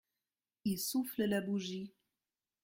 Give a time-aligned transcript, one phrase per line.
[0.65, 1.93] Il souffle la bougie.